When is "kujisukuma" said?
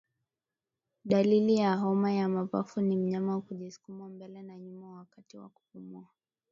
3.41-4.09